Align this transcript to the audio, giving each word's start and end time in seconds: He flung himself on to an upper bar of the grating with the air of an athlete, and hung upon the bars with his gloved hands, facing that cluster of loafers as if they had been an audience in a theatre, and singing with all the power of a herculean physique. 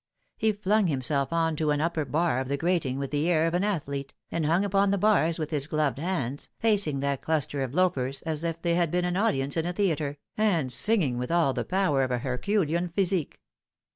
He 0.35 0.51
flung 0.51 0.87
himself 0.87 1.31
on 1.31 1.55
to 1.57 1.69
an 1.69 1.79
upper 1.79 2.05
bar 2.05 2.39
of 2.39 2.47
the 2.47 2.57
grating 2.57 2.97
with 2.97 3.11
the 3.11 3.29
air 3.29 3.45
of 3.45 3.53
an 3.53 3.63
athlete, 3.63 4.15
and 4.31 4.47
hung 4.47 4.65
upon 4.65 4.89
the 4.89 4.97
bars 4.97 5.37
with 5.37 5.51
his 5.51 5.67
gloved 5.67 5.99
hands, 5.99 6.49
facing 6.57 7.01
that 7.01 7.21
cluster 7.21 7.61
of 7.61 7.75
loafers 7.75 8.23
as 8.23 8.43
if 8.43 8.59
they 8.63 8.73
had 8.73 8.89
been 8.89 9.05
an 9.05 9.15
audience 9.15 9.57
in 9.57 9.67
a 9.67 9.73
theatre, 9.73 10.17
and 10.35 10.71
singing 10.73 11.19
with 11.19 11.29
all 11.29 11.53
the 11.53 11.63
power 11.63 12.01
of 12.01 12.09
a 12.09 12.17
herculean 12.17 12.89
physique. 12.89 13.41